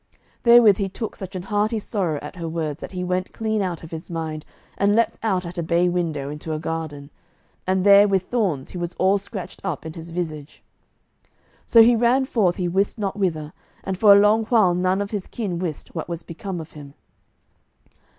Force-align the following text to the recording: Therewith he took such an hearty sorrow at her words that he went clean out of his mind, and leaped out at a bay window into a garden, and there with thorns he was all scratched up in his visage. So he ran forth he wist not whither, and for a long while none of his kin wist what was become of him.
Therewith 0.41 0.77
he 0.77 0.89
took 0.89 1.15
such 1.15 1.35
an 1.35 1.43
hearty 1.43 1.77
sorrow 1.77 2.17
at 2.23 2.37
her 2.37 2.49
words 2.49 2.79
that 2.81 2.93
he 2.93 3.03
went 3.03 3.33
clean 3.33 3.61
out 3.61 3.83
of 3.83 3.91
his 3.91 4.09
mind, 4.09 4.45
and 4.75 4.95
leaped 4.95 5.19
out 5.21 5.45
at 5.45 5.59
a 5.59 5.61
bay 5.61 5.87
window 5.89 6.27
into 6.31 6.53
a 6.53 6.57
garden, 6.57 7.11
and 7.67 7.85
there 7.85 8.07
with 8.07 8.23
thorns 8.23 8.71
he 8.71 8.79
was 8.79 8.95
all 8.95 9.19
scratched 9.19 9.61
up 9.63 9.85
in 9.85 9.93
his 9.93 10.09
visage. 10.09 10.63
So 11.67 11.83
he 11.83 11.95
ran 11.95 12.25
forth 12.25 12.55
he 12.55 12.67
wist 12.67 12.97
not 12.97 13.15
whither, 13.19 13.53
and 13.83 13.95
for 13.95 14.11
a 14.11 14.19
long 14.19 14.45
while 14.45 14.73
none 14.73 15.03
of 15.03 15.11
his 15.11 15.27
kin 15.27 15.59
wist 15.59 15.93
what 15.93 16.09
was 16.09 16.23
become 16.23 16.59
of 16.59 16.71
him. 16.71 16.95